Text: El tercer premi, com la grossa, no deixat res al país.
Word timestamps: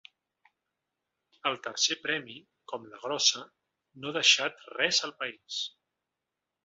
El 1.49 1.59
tercer 1.67 1.97
premi, 2.07 2.37
com 2.73 2.87
la 2.93 3.03
grossa, 3.03 3.43
no 4.05 4.15
deixat 4.17 4.67
res 4.81 5.03
al 5.09 5.15
país. 5.21 5.61